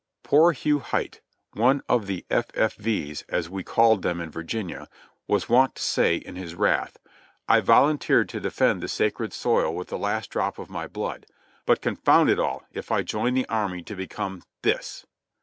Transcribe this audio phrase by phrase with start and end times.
[0.23, 1.21] Poor Hugh Hite,
[1.53, 2.45] one of the F.
[2.55, 2.73] F.
[2.73, 4.89] V.'s, as we called them in Virginia,
[5.27, 6.97] was wont to say in his wrath:
[7.47, 11.27] "I volun teered to defend the sacred soil with the last drop of my blood;
[11.67, 15.05] but confound it all, if I joined the army to become— this!"